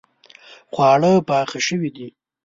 خواړه 0.73 1.11
پاخه 1.27 1.59
شوې 1.67 1.89
دي 1.95 2.07